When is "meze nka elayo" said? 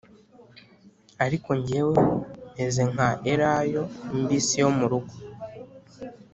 2.53-3.83